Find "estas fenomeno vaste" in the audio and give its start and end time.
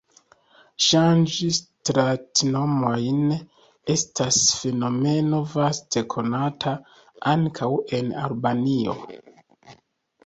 3.97-6.03